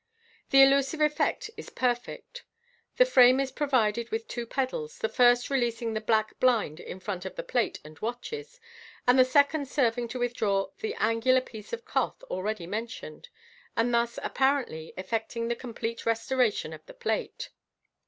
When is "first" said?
5.07-5.51